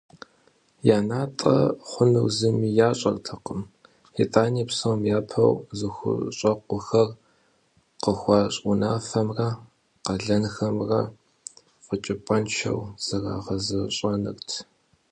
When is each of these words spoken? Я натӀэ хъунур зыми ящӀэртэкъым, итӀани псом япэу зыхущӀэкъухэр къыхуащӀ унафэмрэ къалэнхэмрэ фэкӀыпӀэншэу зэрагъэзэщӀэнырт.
Я 0.95 0.97
натӀэ 1.09 1.57
хъунур 1.89 2.27
зыми 2.37 2.69
ящӀэртэкъым, 2.87 3.61
итӀани 4.21 4.63
псом 4.69 4.99
япэу 5.17 5.53
зыхущӀэкъухэр 5.79 7.09
къыхуащӀ 8.03 8.59
унафэмрэ 8.69 9.49
къалэнхэмрэ 10.05 11.01
фэкӀыпӀэншэу 11.85 12.79
зэрагъэзэщӀэнырт. 13.05 14.49